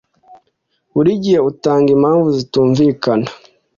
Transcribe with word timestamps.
buri 0.93 1.11
gihe 1.23 1.39
utanga 1.51 1.87
impamvu 1.95 2.27
zitumvikana 2.37 3.27